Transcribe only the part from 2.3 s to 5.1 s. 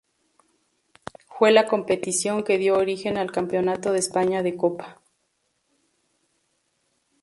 que dio origen al Campeonato de España de Copa.